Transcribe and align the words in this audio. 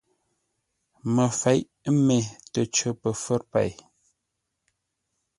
Məfeʼ 1.15 1.61
mê 2.05 2.17
təcər 2.53 2.93
pə 3.01 3.09
fə̌r 3.23 3.41
pêi. 3.51 3.71